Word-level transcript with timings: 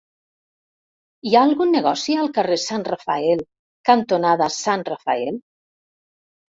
Hi 1.27 1.33
ha 1.35 1.43
algun 1.49 1.75
negoci 1.75 2.17
al 2.23 2.33
carrer 2.39 2.59
Sant 2.65 2.87
Rafael 2.89 3.47
cantonada 3.93 4.53
Sant 4.61 4.89
Rafael? 4.93 5.43